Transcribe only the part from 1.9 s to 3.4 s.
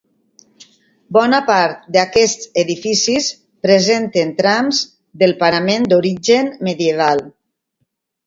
d'aquests edificis